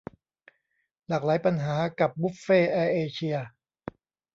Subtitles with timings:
[1.07, 3.37] หลากหลายปัญหา กับ บุฟเฟ่ต์แอร์เอเชีย